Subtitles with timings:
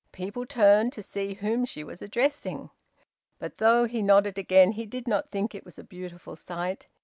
[0.11, 2.71] People turned to see whom she was addressing.
[3.37, 6.87] But though he nodded again he did not think it was a beautiful sight.